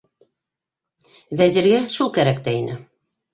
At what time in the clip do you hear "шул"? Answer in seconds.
1.97-2.11